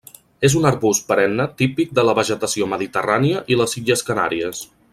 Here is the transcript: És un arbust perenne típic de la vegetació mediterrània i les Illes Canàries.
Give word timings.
És 0.47 0.53
un 0.59 0.63
arbust 0.69 1.03
perenne 1.11 1.45
típic 1.59 1.93
de 1.99 2.05
la 2.09 2.15
vegetació 2.21 2.69
mediterrània 2.73 3.45
i 3.55 3.59
les 3.61 3.77
Illes 3.83 4.03
Canàries. 4.09 4.65